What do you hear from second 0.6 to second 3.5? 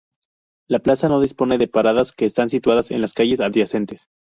La plaza no dispone de paradas, que están situadas en las calles